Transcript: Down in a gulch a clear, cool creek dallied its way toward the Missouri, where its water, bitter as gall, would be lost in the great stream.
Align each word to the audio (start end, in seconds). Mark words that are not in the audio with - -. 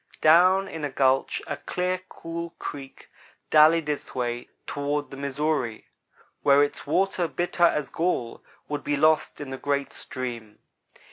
Down 0.21 0.67
in 0.67 0.83
a 0.83 0.89
gulch 0.89 1.43
a 1.45 1.57
clear, 1.57 2.01
cool 2.09 2.55
creek 2.57 3.07
dallied 3.51 3.87
its 3.87 4.15
way 4.15 4.49
toward 4.65 5.11
the 5.11 5.15
Missouri, 5.15 5.85
where 6.41 6.63
its 6.63 6.87
water, 6.87 7.27
bitter 7.27 7.65
as 7.65 7.89
gall, 7.89 8.43
would 8.67 8.83
be 8.83 8.97
lost 8.97 9.39
in 9.39 9.51
the 9.51 9.59
great 9.59 9.93
stream. 9.93 10.57